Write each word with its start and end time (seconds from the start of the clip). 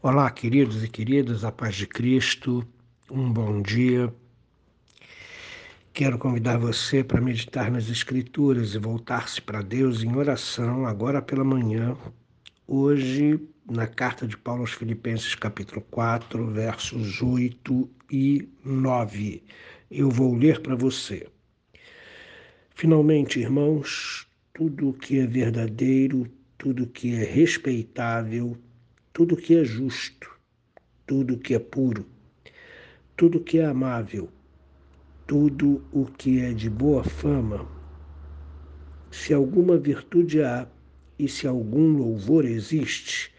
Olá, 0.00 0.30
queridos 0.30 0.84
e 0.84 0.88
queridas, 0.88 1.42
a 1.42 1.50
paz 1.50 1.74
de 1.74 1.84
Cristo, 1.84 2.64
um 3.10 3.32
bom 3.32 3.60
dia. 3.60 4.14
Quero 5.92 6.16
convidar 6.16 6.56
você 6.56 7.02
para 7.02 7.20
meditar 7.20 7.68
nas 7.68 7.88
Escrituras 7.88 8.76
e 8.76 8.78
voltar-se 8.78 9.42
para 9.42 9.60
Deus 9.60 10.04
em 10.04 10.14
oração 10.14 10.86
agora 10.86 11.20
pela 11.20 11.42
manhã, 11.42 11.96
hoje, 12.64 13.40
na 13.68 13.88
carta 13.88 14.24
de 14.24 14.36
Paulo 14.36 14.60
aos 14.60 14.70
Filipenses, 14.70 15.34
capítulo 15.34 15.80
4, 15.90 16.46
versos 16.46 17.20
8 17.20 17.90
e 18.08 18.48
9. 18.64 19.42
Eu 19.90 20.10
vou 20.10 20.32
ler 20.32 20.60
para 20.60 20.76
você. 20.76 21.26
Finalmente, 22.70 23.40
irmãos, 23.40 24.28
tudo 24.54 24.90
o 24.90 24.94
que 24.94 25.18
é 25.18 25.26
verdadeiro, 25.26 26.30
tudo 26.56 26.84
o 26.84 26.86
que 26.86 27.16
é 27.16 27.24
respeitável, 27.24 28.56
tudo 29.18 29.36
que 29.36 29.56
é 29.56 29.64
justo, 29.64 30.30
tudo 31.04 31.36
que 31.36 31.52
é 31.52 31.58
puro, 31.58 32.06
tudo 33.16 33.40
que 33.40 33.58
é 33.58 33.64
amável, 33.64 34.28
tudo 35.26 35.84
o 35.90 36.04
que 36.04 36.38
é 36.38 36.52
de 36.52 36.70
boa 36.70 37.02
fama, 37.02 37.68
se 39.10 39.34
alguma 39.34 39.76
virtude 39.76 40.40
há 40.40 40.68
e 41.18 41.26
se 41.26 41.48
algum 41.48 41.96
louvor 41.96 42.44
existe, 42.44 43.34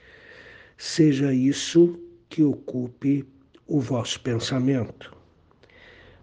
seja 0.78 1.34
isso 1.34 1.98
que 2.28 2.44
ocupe 2.44 3.26
o 3.66 3.80
vosso 3.80 4.20
pensamento. 4.20 5.16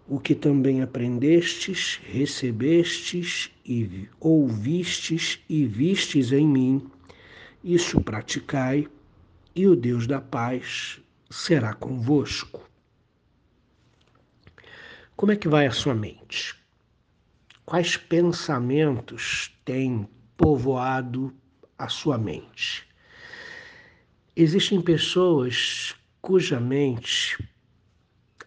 O 0.07 0.19
que 0.19 0.35
também 0.35 0.83
aprendestes, 0.83 1.99
recebestes 2.03 3.49
e 3.65 4.07
ouvistes 4.19 5.43
e 5.49 5.65
vistes 5.65 6.31
em 6.31 6.47
mim, 6.47 6.87
isso 7.63 7.99
praticai 7.99 8.87
e 9.57 9.67
o 9.67 9.75
Deus 9.75 10.05
da 10.05 10.21
paz 10.21 11.01
será 11.31 11.73
convosco. 11.73 12.69
Como 15.15 15.31
é 15.31 15.35
que 15.35 15.47
vai 15.47 15.65
a 15.65 15.71
sua 15.71 15.95
mente? 15.95 16.55
Quais 17.65 17.97
pensamentos 17.97 19.51
têm 19.65 20.07
povoado 20.37 21.35
a 21.75 21.89
sua 21.89 22.19
mente? 22.19 22.87
Existem 24.35 24.79
pessoas 24.79 25.95
cuja 26.21 26.59
mente 26.59 27.43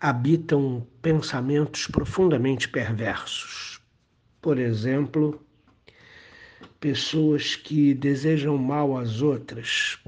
habitam 0.01 0.87
pensamentos 1.03 1.89
profundamente 1.89 2.69
perversos. 2.69 3.81
Por 4.41 4.59
exemplo, 4.59 5.45
pessoas 6.79 7.57
que 7.57 7.93
desejam 7.95 8.57
mal 8.57 8.97
às 8.97 9.21
outras, 9.21 9.99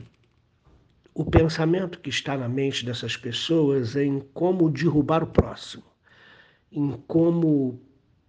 o 1.15 1.25
pensamento 1.25 2.01
que 2.01 2.09
está 2.09 2.37
na 2.37 2.49
mente 2.49 2.85
dessas 2.85 3.17
pessoas 3.17 3.97
é 3.97 4.05
em 4.05 4.21
como 4.33 4.71
derrubar 4.71 5.23
o 5.23 5.27
próximo, 5.27 5.85
em 6.71 6.93
como 7.07 7.81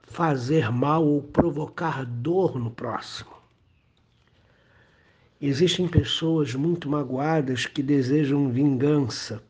fazer 0.01 0.69
mal 0.69 1.05
ou 1.05 1.21
provocar 1.21 2.05
dor 2.05 2.59
no 2.59 2.69
próximo. 2.69 3.31
Existem 5.41 5.87
pessoas 5.87 6.55
muito 6.55 6.89
magoadas 6.89 7.65
que 7.65 7.81
desejam 7.83 8.49
vingança. 8.49 9.41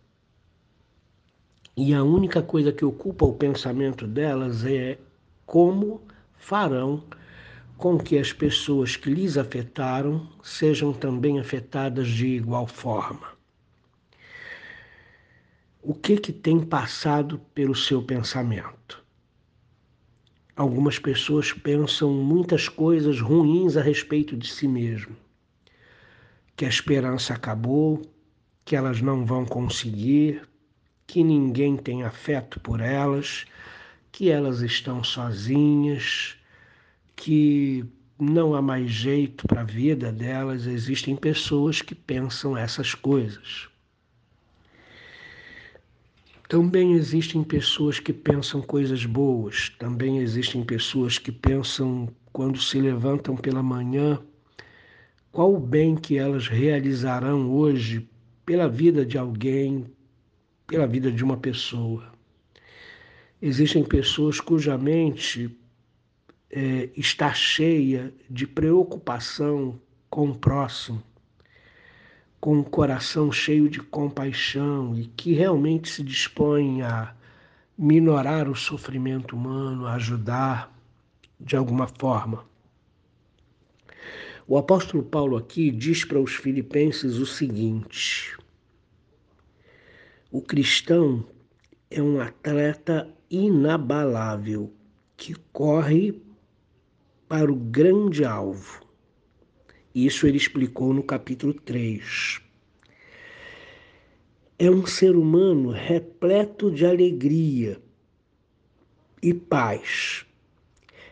E 1.75 1.93
a 1.93 2.03
única 2.03 2.41
coisa 2.41 2.71
que 2.71 2.85
ocupa 2.85 3.25
o 3.25 3.33
pensamento 3.33 4.07
delas 4.07 4.63
é 4.65 4.97
como 5.45 6.01
farão 6.33 7.03
com 7.83 7.97
que 7.97 8.17
as 8.17 8.31
pessoas 8.31 8.95
que 8.95 9.09
lhes 9.09 9.37
afetaram 9.37 10.25
sejam 10.41 10.93
também 10.93 11.37
afetadas 11.37 12.07
de 12.07 12.27
igual 12.27 12.65
forma. 12.65 13.27
O 15.81 15.93
que 15.93 16.15
que 16.15 16.31
tem 16.31 16.61
passado 16.61 17.41
pelo 17.53 17.75
seu 17.75 18.01
pensamento? 18.01 19.03
Algumas 20.55 20.97
pessoas 20.97 21.51
pensam 21.51 22.13
muitas 22.13 22.69
coisas 22.69 23.19
ruins 23.19 23.75
a 23.75 23.81
respeito 23.81 24.37
de 24.37 24.47
si 24.47 24.65
mesmo. 24.65 25.17
Que 26.55 26.63
a 26.63 26.69
esperança 26.69 27.33
acabou, 27.33 28.01
que 28.63 28.77
elas 28.77 29.01
não 29.01 29.25
vão 29.25 29.43
conseguir, 29.43 30.47
que 31.05 31.21
ninguém 31.21 31.75
tem 31.75 32.03
afeto 32.03 32.61
por 32.61 32.79
elas, 32.79 33.43
que 34.09 34.29
elas 34.31 34.61
estão 34.61 35.03
sozinhas, 35.03 36.37
que 37.15 37.85
não 38.19 38.55
há 38.55 38.61
mais 38.61 38.89
jeito 38.89 39.47
para 39.47 39.61
a 39.61 39.65
vida 39.65 40.11
delas, 40.11 40.65
existem 40.67 41.15
pessoas 41.15 41.81
que 41.81 41.95
pensam 41.95 42.57
essas 42.57 42.93
coisas. 42.93 43.67
Também 46.47 46.93
existem 46.93 47.43
pessoas 47.43 47.99
que 47.99 48.13
pensam 48.13 48.61
coisas 48.61 49.05
boas, 49.05 49.69
também 49.79 50.19
existem 50.19 50.63
pessoas 50.63 51.17
que 51.17 51.31
pensam, 51.31 52.07
quando 52.31 52.59
se 52.59 52.79
levantam 52.79 53.35
pela 53.35 53.63
manhã, 53.63 54.19
qual 55.31 55.55
o 55.55 55.59
bem 55.59 55.95
que 55.95 56.17
elas 56.17 56.47
realizarão 56.47 57.51
hoje 57.51 58.07
pela 58.45 58.69
vida 58.69 59.05
de 59.05 59.17
alguém, 59.17 59.85
pela 60.67 60.85
vida 60.85 61.11
de 61.11 61.23
uma 61.23 61.37
pessoa. 61.37 62.11
Existem 63.41 63.83
pessoas 63.83 64.39
cuja 64.39 64.77
mente 64.77 65.49
é, 66.55 66.91
está 66.95 67.33
cheia 67.33 68.13
de 68.29 68.45
preocupação 68.45 69.81
com 70.07 70.29
o 70.29 70.35
próximo, 70.35 71.01
com 72.39 72.59
o 72.59 72.63
coração 72.63 73.31
cheio 73.31 73.67
de 73.67 73.79
compaixão 73.79 74.95
e 74.95 75.07
que 75.07 75.33
realmente 75.33 75.89
se 75.89 76.03
dispõe 76.03 76.83
a 76.83 77.15
minorar 77.75 78.47
o 78.47 78.55
sofrimento 78.55 79.35
humano, 79.35 79.87
a 79.87 79.93
ajudar 79.93 80.71
de 81.39 81.55
alguma 81.55 81.87
forma. 81.87 82.45
O 84.47 84.55
apóstolo 84.55 85.01
Paulo 85.01 85.37
aqui 85.37 85.71
diz 85.71 86.05
para 86.05 86.19
os 86.19 86.35
filipenses 86.35 87.17
o 87.17 87.25
seguinte: 87.25 88.37
o 90.29 90.39
cristão 90.39 91.25
é 91.89 91.99
um 91.99 92.21
atleta 92.21 93.09
inabalável 93.27 94.71
que 95.17 95.33
corre 95.51 96.21
para 97.33 97.51
o 97.51 97.55
grande 97.55 98.23
alvo. 98.23 98.85
Isso 99.95 100.27
ele 100.27 100.37
explicou 100.37 100.93
no 100.93 101.01
capítulo 101.01 101.51
3. 101.51 102.39
É 104.59 104.69
um 104.69 104.85
ser 104.85 105.15
humano 105.15 105.71
repleto 105.71 106.69
de 106.69 106.85
alegria 106.85 107.81
e 109.19 109.33
paz. 109.33 110.27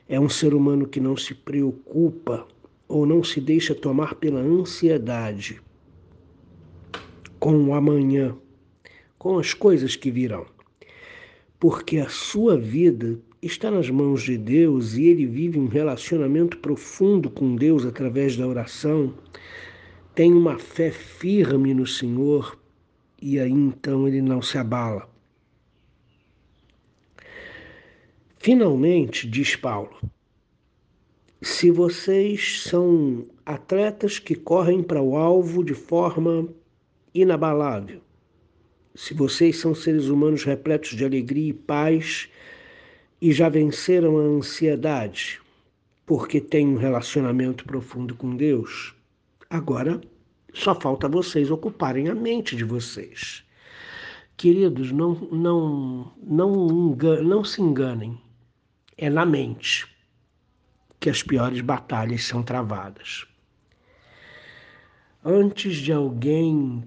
É 0.07 0.19
um 0.19 0.29
ser 0.29 0.53
humano 0.53 0.87
que 0.87 0.99
não 0.99 1.17
se 1.17 1.33
preocupa 1.33 2.47
ou 2.88 3.03
não 3.07 3.23
se 3.23 3.41
deixa 3.41 3.73
tomar 3.73 4.13
pela 4.13 4.41
ansiedade 4.41 5.59
com 7.39 7.63
o 7.63 7.73
amanhã, 7.73 8.38
com 9.17 9.39
as 9.39 9.55
coisas 9.55 9.95
que 9.95 10.11
virão. 10.11 10.45
Porque 11.59 11.97
a 11.97 12.09
sua 12.09 12.59
vida 12.59 13.19
está 13.41 13.72
nas 13.72 13.90
mãos 13.90 14.22
de 14.22 14.38
Deus 14.38 14.94
e 14.94 15.07
ele 15.07 15.25
vive 15.25 15.57
um 15.57 15.68
relacionamento 15.68 16.57
profundo 16.57 17.29
com 17.29 17.56
Deus 17.56 17.85
através 17.85 18.38
da 18.38 18.47
oração, 18.47 19.13
tem 20.13 20.31
uma 20.31 20.59
fé 20.59 20.91
firme 20.91 21.74
no 21.74 21.88
Senhor 21.88 22.59
e 23.22 23.40
aí 23.40 23.51
então 23.51 24.07
ele 24.07 24.22
não 24.22 24.41
se 24.41 24.57
abala. 24.57 25.09
Finalmente, 28.38 29.28
diz 29.28 29.56
Paulo, 29.56 29.96
se 31.41 31.72
vocês 31.72 32.63
são 32.63 33.25
atletas 33.46 34.19
que 34.19 34.35
correm 34.35 34.84
para 34.84 35.01
o 35.01 35.16
alvo 35.16 35.63
de 35.63 35.74
forma 35.74 36.47
inabalável, 37.13 38.01
se 38.94 39.13
vocês 39.13 39.57
são 39.57 39.74
seres 39.74 40.07
humanos 40.07 40.44
repletos 40.44 40.92
de 40.92 41.06
alegria 41.06 41.50
e 41.50 41.54
paz, 41.54 42.30
e 43.21 43.31
já 43.31 43.47
venceram 43.47 44.18
a 44.18 44.21
ansiedade 44.21 45.39
porque 46.06 46.41
têm 46.41 46.68
um 46.68 46.77
relacionamento 46.77 47.63
profundo 47.63 48.15
com 48.15 48.35
Deus, 48.35 48.94
agora 49.50 50.01
só 50.53 50.75
falta 50.75 51.07
vocês 51.07 51.50
ocuparem 51.50 52.09
a 52.09 52.15
mente 52.15 52.56
de 52.56 52.65
vocês. 52.65 53.45
Queridos, 54.35 54.91
não, 54.91 55.13
não, 55.31 56.12
não, 56.21 56.95
não 57.23 57.44
se 57.44 57.62
enganem. 57.62 58.19
É 58.97 59.09
na 59.09 59.25
mente 59.25 59.88
que 61.00 61.09
as 61.09 61.24
piores 61.24 61.62
batalhas 61.62 62.25
são 62.25 62.44
travadas. 62.44 63.25
Antes 65.24 65.77
de 65.77 65.94
alguém 65.94 66.83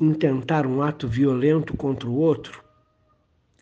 intentar 0.00 0.66
um 0.66 0.82
ato 0.82 1.08
violento 1.08 1.76
contra 1.76 2.08
o 2.08 2.16
outro, 2.16 2.62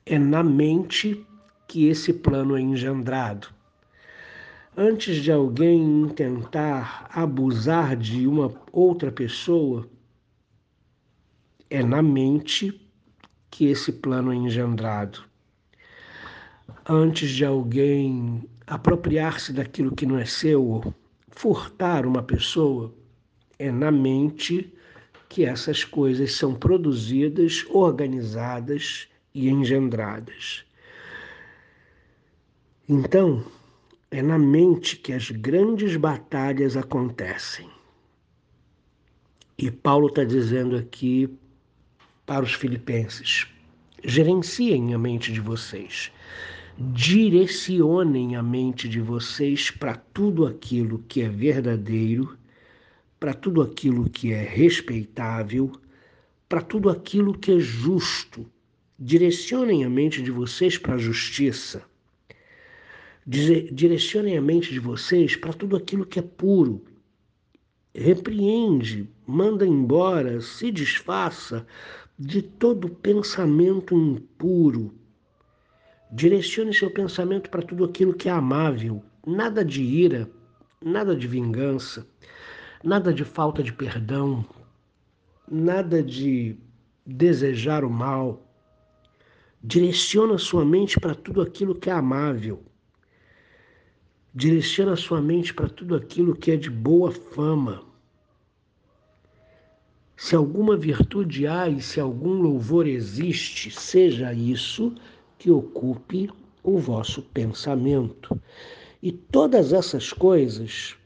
é 0.04 0.18
na 0.18 0.42
mente 0.42 1.24
que 1.68 1.86
esse 1.86 2.14
plano 2.14 2.56
é 2.56 2.60
engendrado. 2.60 3.48
Antes 4.74 5.22
de 5.22 5.30
alguém 5.30 6.08
tentar 6.08 7.08
abusar 7.12 7.94
de 7.94 8.26
uma 8.26 8.50
outra 8.72 9.12
pessoa, 9.12 9.86
é 11.68 11.82
na 11.82 12.00
mente 12.00 12.80
que 13.50 13.66
esse 13.66 13.92
plano 13.92 14.32
é 14.32 14.36
engendrado. 14.36 15.22
Antes 16.88 17.30
de 17.30 17.44
alguém 17.44 18.48
apropriar-se 18.66 19.52
daquilo 19.52 19.94
que 19.94 20.06
não 20.06 20.18
é 20.18 20.24
seu, 20.24 20.94
furtar 21.28 22.06
uma 22.06 22.22
pessoa, 22.22 22.94
é 23.58 23.70
na 23.70 23.90
mente 23.90 24.72
que 25.28 25.44
essas 25.44 25.84
coisas 25.84 26.32
são 26.32 26.54
produzidas, 26.54 27.66
organizadas 27.68 29.08
e 29.34 29.50
engendradas. 29.50 30.64
Então, 32.90 33.44
é 34.10 34.22
na 34.22 34.38
mente 34.38 34.96
que 34.96 35.12
as 35.12 35.30
grandes 35.30 35.94
batalhas 35.96 36.74
acontecem. 36.74 37.68
E 39.58 39.70
Paulo 39.70 40.06
está 40.06 40.24
dizendo 40.24 40.74
aqui 40.74 41.28
para 42.24 42.46
os 42.46 42.54
filipenses: 42.54 43.46
gerenciem 44.02 44.94
a 44.94 44.98
mente 44.98 45.30
de 45.30 45.38
vocês, 45.38 46.10
direcionem 46.78 48.36
a 48.36 48.42
mente 48.42 48.88
de 48.88 49.02
vocês 49.02 49.70
para 49.70 49.94
tudo 49.94 50.46
aquilo 50.46 51.04
que 51.06 51.20
é 51.20 51.28
verdadeiro, 51.28 52.38
para 53.20 53.34
tudo 53.34 53.60
aquilo 53.60 54.08
que 54.08 54.32
é 54.32 54.42
respeitável, 54.42 55.70
para 56.48 56.62
tudo 56.62 56.88
aquilo 56.88 57.36
que 57.36 57.52
é 57.52 57.60
justo. 57.60 58.46
Direcionem 58.98 59.84
a 59.84 59.90
mente 59.90 60.22
de 60.22 60.30
vocês 60.30 60.78
para 60.78 60.94
a 60.94 60.98
justiça. 60.98 61.84
Direcionem 63.30 64.38
a 64.38 64.40
mente 64.40 64.72
de 64.72 64.80
vocês 64.80 65.36
para 65.36 65.52
tudo 65.52 65.76
aquilo 65.76 66.06
que 66.06 66.18
é 66.18 66.22
puro. 66.22 66.82
Repreende, 67.94 69.06
manda 69.26 69.66
embora, 69.66 70.40
se 70.40 70.72
desfaça 70.72 71.66
de 72.18 72.40
todo 72.40 72.88
pensamento 72.88 73.94
impuro. 73.94 74.94
Direcione 76.10 76.72
seu 76.72 76.90
pensamento 76.90 77.50
para 77.50 77.60
tudo 77.60 77.84
aquilo 77.84 78.14
que 78.14 78.30
é 78.30 78.32
amável, 78.32 79.04
nada 79.26 79.62
de 79.62 79.82
ira, 79.82 80.26
nada 80.82 81.14
de 81.14 81.28
vingança, 81.28 82.06
nada 82.82 83.12
de 83.12 83.26
falta 83.26 83.62
de 83.62 83.74
perdão, 83.74 84.42
nada 85.46 86.02
de 86.02 86.56
desejar 87.04 87.84
o 87.84 87.90
mal. 87.90 88.42
Direciona 89.62 90.38
sua 90.38 90.64
mente 90.64 90.98
para 90.98 91.14
tudo 91.14 91.42
aquilo 91.42 91.74
que 91.74 91.90
é 91.90 91.92
amável. 91.92 92.64
Direciona 94.34 94.96
sua 94.96 95.20
mente 95.20 95.54
para 95.54 95.68
tudo 95.68 95.94
aquilo 95.94 96.36
que 96.36 96.50
é 96.50 96.56
de 96.56 96.70
boa 96.70 97.10
fama. 97.10 97.82
Se 100.16 100.34
alguma 100.34 100.76
virtude 100.76 101.46
há 101.46 101.68
e 101.68 101.80
se 101.80 102.00
algum 102.00 102.42
louvor 102.42 102.86
existe, 102.86 103.70
seja 103.70 104.32
isso 104.32 104.94
que 105.38 105.50
ocupe 105.50 106.28
o 106.62 106.78
vosso 106.78 107.22
pensamento. 107.22 108.40
E 109.02 109.12
todas 109.12 109.72
essas 109.72 110.12
coisas 110.12 110.96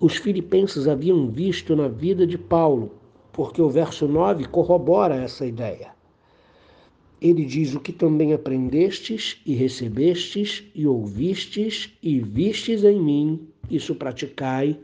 os 0.00 0.16
filipenses 0.16 0.88
haviam 0.88 1.28
visto 1.28 1.76
na 1.76 1.86
vida 1.86 2.26
de 2.26 2.38
Paulo, 2.38 2.94
porque 3.30 3.60
o 3.60 3.68
verso 3.68 4.08
9 4.08 4.46
corrobora 4.46 5.14
essa 5.14 5.44
ideia. 5.44 5.99
Ele 7.20 7.44
diz: 7.44 7.74
O 7.74 7.80
que 7.80 7.92
também 7.92 8.32
aprendestes 8.32 9.40
e 9.44 9.54
recebestes 9.54 10.64
e 10.74 10.86
ouvistes 10.86 11.92
e 12.02 12.18
vistes 12.20 12.82
em 12.82 13.00
mim, 13.00 13.48
isso 13.70 13.94
praticai, 13.94 14.78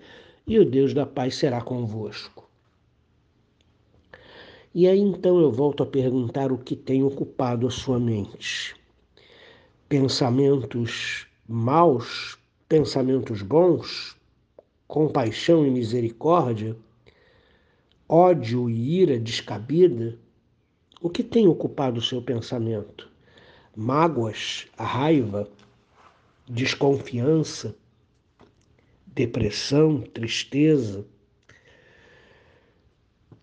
e 0.46 0.58
o 0.58 0.64
Deus 0.64 0.92
da 0.92 1.06
paz 1.06 1.36
será 1.36 1.60
convosco. 1.60 2.48
E 4.74 4.86
aí 4.86 5.00
então 5.00 5.40
eu 5.40 5.50
volto 5.50 5.82
a 5.82 5.86
perguntar 5.86 6.52
o 6.52 6.58
que 6.58 6.76
tem 6.76 7.02
ocupado 7.02 7.66
a 7.66 7.70
sua 7.70 7.98
mente. 7.98 8.76
Pensamentos 9.88 11.26
maus, 11.48 12.36
pensamentos 12.68 13.40
bons, 13.40 14.16
compaixão 14.86 15.66
e 15.66 15.70
misericórdia, 15.70 16.76
ódio 18.08 18.68
e 18.68 19.00
ira 19.00 19.18
descabida, 19.18 20.18
o 21.06 21.08
que 21.08 21.22
tem 21.22 21.46
ocupado 21.46 22.00
o 22.00 22.02
seu 22.02 22.20
pensamento? 22.20 23.08
Mágoas, 23.76 24.66
raiva, 24.76 25.48
desconfiança, 26.48 27.76
depressão, 29.06 30.00
tristeza, 30.00 31.06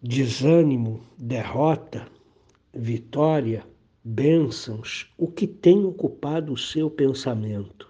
desânimo, 0.02 1.06
derrota, 1.18 2.06
vitória, 2.74 3.66
bênçãos, 4.04 5.10
o 5.18 5.32
que 5.32 5.48
tem 5.48 5.86
ocupado 5.86 6.52
o 6.52 6.58
seu 6.58 6.90
pensamento? 6.90 7.90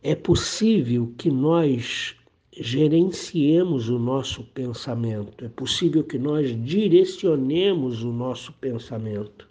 É 0.00 0.14
possível 0.14 1.12
que 1.18 1.32
nós 1.32 2.14
gerenciemos 2.54 3.88
o 3.88 3.98
nosso 3.98 4.44
pensamento, 4.44 5.44
é 5.44 5.48
possível 5.48 6.04
que 6.04 6.18
nós 6.18 6.50
direcionemos 6.64 8.02
o 8.02 8.12
nosso 8.12 8.52
pensamento. 8.54 9.48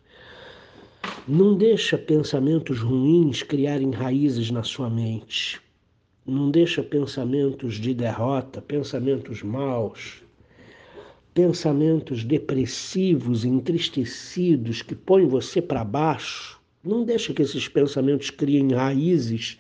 Não 1.28 1.56
deixa 1.56 1.98
pensamentos 1.98 2.80
ruins 2.80 3.42
criarem 3.42 3.90
raízes 3.90 4.52
na 4.52 4.62
sua 4.62 4.88
mente. 4.90 5.60
Não 6.24 6.52
deixa 6.52 6.84
pensamentos 6.84 7.76
de 7.76 7.92
derrota, 7.94 8.62
pensamentos 8.62 9.42
maus, 9.42 10.22
pensamentos 11.34 12.24
depressivos, 12.24 13.44
entristecidos 13.44 14.84
que 14.84 14.94
põem 14.94 15.28
você 15.28 15.60
para 15.60 15.84
baixo. 15.84 16.62
Não 16.84 17.04
deixa 17.04 17.34
que 17.34 17.42
esses 17.42 17.68
pensamentos 17.68 18.30
criem 18.30 18.72
raízes 18.74 19.58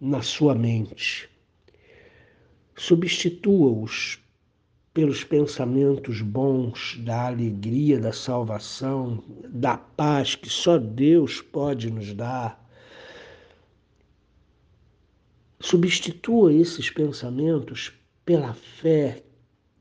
na 0.00 0.22
sua 0.22 0.54
mente. 0.54 1.29
Substitua-os 2.82 4.18
pelos 4.94 5.22
pensamentos 5.22 6.22
bons 6.22 6.98
da 7.04 7.26
alegria 7.26 8.00
da 8.00 8.10
salvação, 8.10 9.22
da 9.50 9.76
paz 9.76 10.34
que 10.34 10.48
só 10.48 10.78
Deus 10.78 11.42
pode 11.42 11.90
nos 11.90 12.14
dar. 12.14 12.58
Substitua 15.60 16.54
esses 16.54 16.88
pensamentos 16.88 17.92
pela 18.24 18.54
fé 18.54 19.24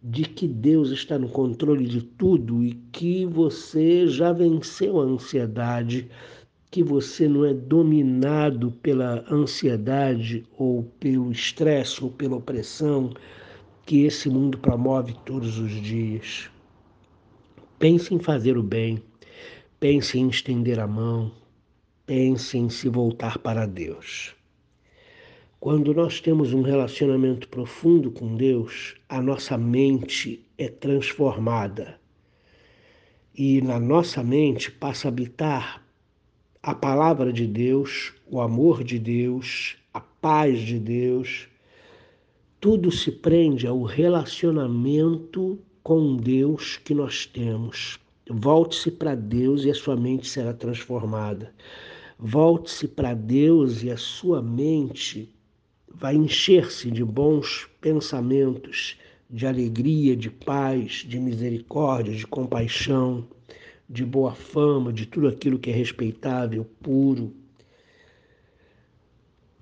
de 0.03 0.23
que 0.23 0.45
Deus 0.45 0.89
está 0.89 1.17
no 1.17 1.29
controle 1.29 1.87
de 1.87 2.01
tudo 2.01 2.65
e 2.65 2.73
que 2.91 3.25
você 3.25 4.07
já 4.07 4.33
venceu 4.33 4.99
a 4.99 5.05
ansiedade 5.05 6.11
que 6.71 6.83
você 6.83 7.27
não 7.27 7.45
é 7.45 7.53
dominado 7.53 8.71
pela 8.71 9.25
ansiedade 9.31 10.45
ou 10.57 10.83
pelo 10.99 11.31
estresse 11.31 12.03
ou 12.03 12.11
pela 12.11 12.35
opressão 12.35 13.11
que 13.85 14.03
esse 14.03 14.29
mundo 14.29 14.57
promove 14.59 15.15
todos 15.25 15.57
os 15.57 15.71
dias. 15.71 16.49
Pense 17.79 18.13
em 18.13 18.19
fazer 18.19 18.55
o 18.55 18.61
bem, 18.61 19.01
pense 19.79 20.19
em 20.19 20.29
estender 20.29 20.79
a 20.79 20.85
mão, 20.85 21.31
pense 22.05 22.55
em 22.55 22.69
se 22.69 22.87
voltar 22.87 23.39
para 23.39 23.65
Deus. 23.65 24.35
Quando 25.59 25.93
nós 25.93 26.21
temos 26.21 26.53
um 26.53 26.61
relacionamento 26.61 27.49
profundo 27.49 28.11
com 28.11 28.35
Deus, 28.35 28.95
a 29.09 29.21
nossa 29.21 29.57
mente 29.57 30.45
é 30.57 30.69
transformada. 30.69 31.99
E 33.33 33.59
na 33.61 33.79
nossa 33.79 34.23
mente 34.23 34.71
passa 34.71 35.07
a 35.07 35.09
habitar 35.09 35.88
a 36.61 36.75
palavra 36.75 37.31
de 37.31 37.47
Deus, 37.47 38.13
o 38.29 38.41
amor 38.41 38.83
de 38.83 38.99
Deus, 38.99 39.77
a 39.93 40.01
paz 40.01 40.59
de 40.59 40.77
Deus, 40.77 41.47
tudo 42.59 42.91
se 42.91 43.11
prende 43.13 43.65
ao 43.65 43.83
relacionamento 43.83 45.57
com 45.81 46.17
Deus 46.17 46.75
que 46.75 46.93
nós 46.93 47.25
temos. 47.25 47.97
Volte-se 48.29 48.91
para 48.91 49.15
Deus 49.15 49.63
e 49.63 49.71
a 49.71 49.73
sua 49.73 49.95
mente 49.95 50.27
será 50.27 50.53
transformada. 50.53 51.53
Volte-se 52.19 52.89
para 52.89 53.13
Deus 53.13 53.81
e 53.81 53.89
a 53.89 53.97
sua 53.97 54.41
mente 54.41 55.33
vai 55.89 56.15
encher-se 56.15 56.91
de 56.91 57.05
bons 57.05 57.69
pensamentos, 57.79 58.97
de 59.29 59.47
alegria, 59.47 60.13
de 60.13 60.29
paz, 60.29 61.05
de 61.07 61.17
misericórdia, 61.19 62.13
de 62.13 62.27
compaixão 62.27 63.25
de 63.89 64.05
boa 64.05 64.35
fama, 64.35 64.93
de 64.93 65.07
tudo 65.07 65.27
aquilo 65.27 65.57
que 65.57 65.71
é 65.71 65.73
respeitável, 65.73 66.63
puro, 66.79 67.33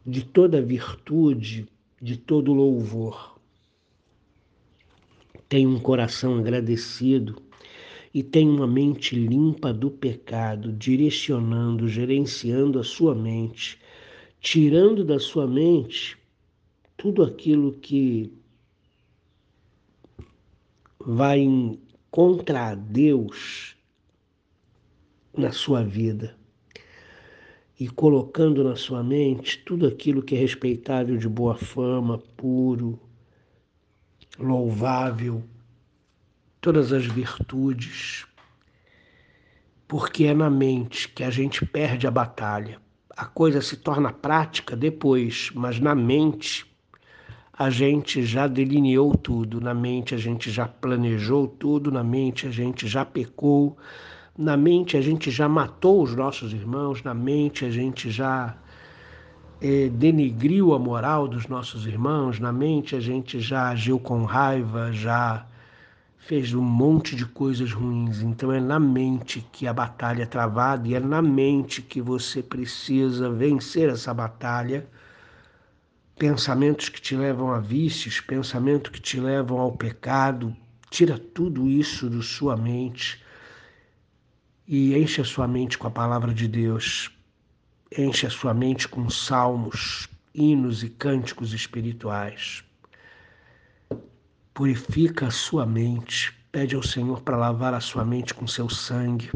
de 0.05 0.25
toda 0.25 0.61
virtude, 0.61 1.65
de 2.01 2.17
todo 2.17 2.53
louvor. 2.53 3.39
Tem 5.47 5.65
um 5.65 5.79
coração 5.79 6.37
agradecido 6.37 7.41
e 8.13 8.21
tem 8.21 8.49
uma 8.49 8.67
mente 8.67 9.15
limpa 9.15 9.73
do 9.73 9.89
pecado, 9.89 10.73
direcionando, 10.73 11.87
gerenciando 11.87 12.79
a 12.79 12.83
sua 12.83 13.15
mente, 13.15 13.79
tirando 14.41 15.05
da 15.05 15.19
sua 15.19 15.47
mente 15.47 16.17
tudo 16.97 17.23
aquilo 17.23 17.73
que 17.73 18.33
vai 20.99 21.47
contra 22.11 22.75
Deus 22.75 23.76
na 25.37 25.51
sua 25.51 25.83
vida 25.83 26.35
e 27.79 27.87
colocando 27.87 28.63
na 28.63 28.75
sua 28.75 29.03
mente 29.03 29.59
tudo 29.59 29.85
aquilo 29.85 30.23
que 30.23 30.35
é 30.35 30.39
respeitável 30.39 31.15
de 31.15 31.29
boa 31.29 31.55
fama, 31.55 32.17
puro, 32.35 32.99
louvável, 34.39 35.43
todas 36.59 36.91
as 36.91 37.05
virtudes, 37.05 38.25
porque 39.87 40.25
é 40.25 40.33
na 40.33 40.49
mente 40.49 41.07
que 41.09 41.23
a 41.23 41.29
gente 41.29 41.65
perde 41.65 42.07
a 42.07 42.11
batalha. 42.11 42.81
A 43.15 43.25
coisa 43.25 43.61
se 43.61 43.77
torna 43.77 44.11
prática 44.11 44.75
depois, 44.75 45.51
mas 45.53 45.79
na 45.79 45.95
mente 45.95 46.65
a 47.53 47.69
gente 47.69 48.23
já 48.23 48.47
delineou 48.47 49.15
tudo, 49.15 49.59
na 49.59 49.73
mente 49.73 50.13
a 50.13 50.17
gente 50.17 50.51
já 50.51 50.67
planejou 50.67 51.47
tudo, 51.47 51.91
na 51.91 52.03
mente 52.03 52.45
a 52.45 52.51
gente 52.51 52.87
já 52.87 53.03
pecou, 53.03 53.77
na 54.37 54.55
mente 54.55 54.95
a 54.95 55.01
gente 55.01 55.31
já 55.31 55.49
matou 55.49 56.03
os 56.03 56.13
nossos 56.13 56.53
irmãos, 56.53 57.01
na 57.01 57.13
mente 57.13 57.65
a 57.65 57.71
gente 57.71 58.11
já 58.11 58.55
é, 59.59 59.89
denegriu 59.89 60.75
a 60.75 60.79
moral 60.79 61.27
dos 61.27 61.47
nossos 61.47 61.87
irmãos, 61.87 62.39
na 62.39 62.51
mente 62.51 62.95
a 62.95 62.99
gente 62.99 63.39
já 63.39 63.69
agiu 63.69 63.99
com 63.99 64.23
raiva, 64.25 64.91
já 64.93 65.43
fez 66.19 66.53
um 66.53 66.61
monte 66.61 67.15
de 67.15 67.25
coisas 67.25 67.71
ruins. 67.71 68.21
Então 68.21 68.51
é 68.51 68.59
na 68.59 68.79
mente 68.79 69.43
que 69.51 69.65
a 69.65 69.73
batalha 69.73 70.21
é 70.21 70.25
travada 70.27 70.87
e 70.87 70.93
é 70.93 70.99
na 70.99 71.21
mente 71.21 71.81
que 71.81 71.99
você 71.99 72.43
precisa 72.43 73.31
vencer 73.31 73.89
essa 73.89 74.13
batalha. 74.13 74.87
Pensamentos 76.19 76.89
que 76.89 77.01
te 77.01 77.15
levam 77.15 77.51
a 77.51 77.59
vícios, 77.59 78.19
pensamentos 78.19 78.91
que 78.91 79.01
te 79.01 79.19
levam 79.19 79.59
ao 79.59 79.71
pecado, 79.71 80.55
tira 80.91 81.17
tudo 81.17 81.67
isso 81.67 82.07
da 82.07 82.21
sua 82.21 82.55
mente 82.55 83.25
e 84.67 84.97
enche 84.97 85.21
a 85.21 85.25
sua 85.25 85.47
mente 85.47 85.77
com 85.77 85.87
a 85.87 85.91
palavra 85.91 86.33
de 86.33 86.45
Deus, 86.45 87.09
enche 87.97 88.27
a 88.27 88.29
sua 88.29 88.53
mente 88.53 88.85
com 88.85 89.09
salmos, 89.09 90.09
hinos 90.35 90.83
e 90.83 90.89
cânticos 90.89 91.53
espirituais. 91.53 92.65
Purifica 94.53 95.27
a 95.27 95.31
sua 95.31 95.65
mente, 95.65 96.35
pede 96.51 96.75
ao 96.75 96.83
Senhor 96.83 97.21
para 97.21 97.37
lavar 97.37 97.73
a 97.73 97.79
sua 97.79 98.03
mente 98.03 98.33
com 98.33 98.45
seu 98.45 98.69
sangue. 98.69 99.31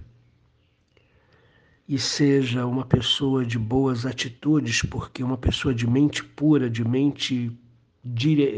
E 1.88 1.98
seja 1.98 2.66
uma 2.66 2.86
pessoa 2.86 3.46
de 3.46 3.58
boas 3.58 4.06
atitudes, 4.06 4.82
porque 4.82 5.24
uma 5.24 5.38
pessoa 5.38 5.74
de 5.74 5.88
mente 5.88 6.24
pura, 6.24 6.70
de 6.70 6.84
mente 6.84 7.58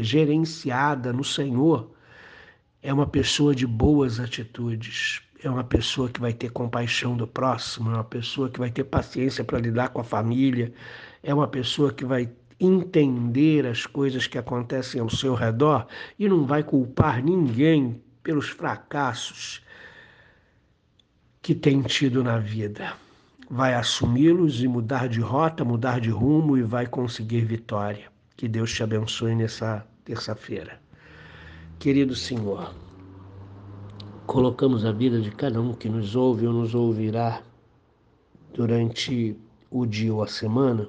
gerenciada 0.00 1.12
no 1.12 1.22
Senhor, 1.22 1.94
é 2.82 2.92
uma 2.92 3.06
pessoa 3.06 3.54
de 3.54 3.66
boas 3.66 4.18
atitudes 4.18 5.23
é 5.44 5.50
uma 5.50 5.62
pessoa 5.62 6.08
que 6.08 6.20
vai 6.20 6.32
ter 6.32 6.50
compaixão 6.50 7.14
do 7.14 7.26
próximo, 7.26 7.90
é 7.90 7.94
uma 7.94 8.04
pessoa 8.04 8.48
que 8.48 8.58
vai 8.58 8.70
ter 8.70 8.84
paciência 8.84 9.44
para 9.44 9.58
lidar 9.58 9.90
com 9.90 10.00
a 10.00 10.04
família, 10.04 10.72
é 11.22 11.34
uma 11.34 11.46
pessoa 11.46 11.92
que 11.92 12.04
vai 12.04 12.30
entender 12.58 13.66
as 13.66 13.84
coisas 13.84 14.26
que 14.26 14.38
acontecem 14.38 15.02
ao 15.02 15.10
seu 15.10 15.34
redor 15.34 15.86
e 16.18 16.28
não 16.28 16.46
vai 16.46 16.62
culpar 16.62 17.22
ninguém 17.22 18.02
pelos 18.22 18.48
fracassos 18.48 19.62
que 21.42 21.54
tem 21.54 21.82
tido 21.82 22.24
na 22.24 22.38
vida. 22.38 22.94
Vai 23.50 23.74
assumi-los 23.74 24.62
e 24.62 24.68
mudar 24.68 25.10
de 25.10 25.20
rota, 25.20 25.62
mudar 25.62 26.00
de 26.00 26.08
rumo 26.08 26.56
e 26.56 26.62
vai 26.62 26.86
conseguir 26.86 27.44
vitória. 27.44 28.06
Que 28.34 28.48
Deus 28.48 28.72
te 28.72 28.82
abençoe 28.82 29.34
nessa 29.34 29.86
terça-feira. 30.06 30.80
Querido 31.78 32.16
Senhor, 32.16 32.74
colocamos 34.26 34.84
a 34.84 34.92
vida 34.92 35.20
de 35.20 35.30
cada 35.30 35.60
um 35.60 35.74
que 35.74 35.88
nos 35.88 36.16
ouve 36.16 36.46
ou 36.46 36.52
nos 36.52 36.74
ouvirá 36.74 37.42
durante 38.52 39.36
o 39.70 39.84
dia 39.84 40.14
ou 40.14 40.22
a 40.22 40.26
semana, 40.26 40.88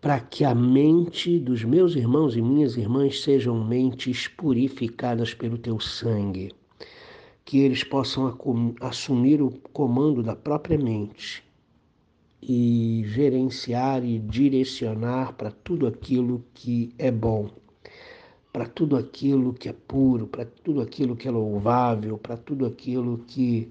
para 0.00 0.18
que 0.20 0.44
a 0.44 0.54
mente 0.54 1.38
dos 1.38 1.62
meus 1.64 1.94
irmãos 1.94 2.36
e 2.36 2.42
minhas 2.42 2.76
irmãs 2.76 3.22
sejam 3.22 3.64
mentes 3.64 4.26
purificadas 4.26 5.34
pelo 5.34 5.58
teu 5.58 5.78
sangue, 5.78 6.52
que 7.44 7.58
eles 7.58 7.84
possam 7.84 8.36
assumir 8.80 9.40
o 9.40 9.50
comando 9.72 10.22
da 10.22 10.34
própria 10.34 10.78
mente 10.78 11.44
e 12.42 13.02
gerenciar 13.06 14.04
e 14.04 14.18
direcionar 14.18 15.34
para 15.34 15.50
tudo 15.50 15.86
aquilo 15.86 16.44
que 16.54 16.92
é 16.98 17.10
bom 17.10 17.50
para 18.58 18.66
tudo 18.66 18.96
aquilo 18.96 19.54
que 19.54 19.68
é 19.68 19.72
puro, 19.72 20.26
para 20.26 20.44
tudo 20.44 20.80
aquilo 20.80 21.14
que 21.14 21.28
é 21.28 21.30
louvável, 21.30 22.18
para 22.18 22.36
tudo 22.36 22.66
aquilo 22.66 23.18
que 23.18 23.70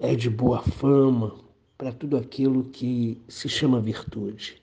é 0.00 0.16
de 0.16 0.28
boa 0.28 0.60
fama, 0.62 1.32
para 1.78 1.92
tudo 1.92 2.16
aquilo 2.16 2.64
que 2.64 3.22
se 3.28 3.48
chama 3.48 3.80
virtude. 3.80 4.60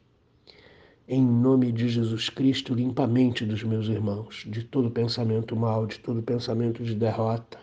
Em 1.08 1.26
nome 1.26 1.72
de 1.72 1.88
Jesus 1.88 2.28
Cristo, 2.28 2.74
limpa 2.74 3.06
a 3.06 3.08
mente 3.08 3.46
dos 3.46 3.64
meus 3.64 3.88
irmãos, 3.88 4.44
de 4.50 4.66
todo 4.66 4.92
pensamento 4.92 5.56
mal, 5.56 5.88
de 5.88 5.98
todo 5.98 6.22
pensamento 6.22 6.84
de 6.84 6.94
derrota, 6.94 7.58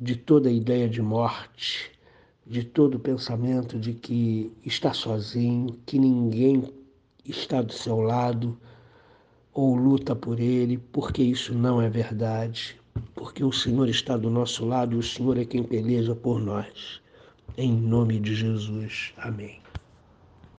de 0.00 0.16
toda 0.16 0.50
ideia 0.50 0.88
de 0.88 1.02
morte, 1.02 1.90
de 2.46 2.64
todo 2.64 2.98
pensamento 2.98 3.78
de 3.78 3.92
que 3.92 4.50
está 4.64 4.94
sozinho, 4.94 5.78
que 5.84 5.98
ninguém 5.98 6.72
está 7.22 7.60
do 7.60 7.74
seu 7.74 8.00
lado, 8.00 8.58
ou 9.52 9.74
luta 9.74 10.14
por 10.14 10.38
ele, 10.40 10.78
porque 10.92 11.22
isso 11.22 11.54
não 11.54 11.80
é 11.80 11.88
verdade. 11.88 12.76
Porque 13.14 13.44
o 13.44 13.52
Senhor 13.52 13.88
está 13.88 14.16
do 14.16 14.30
nosso 14.30 14.64
lado 14.64 14.94
e 14.94 14.98
o 14.98 15.02
Senhor 15.02 15.38
é 15.38 15.44
quem 15.44 15.62
peleja 15.62 16.14
por 16.14 16.40
nós. 16.40 17.00
Em 17.56 17.72
nome 17.72 18.18
de 18.18 18.34
Jesus. 18.34 19.12
Amém. 19.16 19.60